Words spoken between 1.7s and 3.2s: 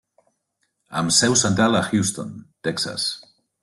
a Houston, Texas.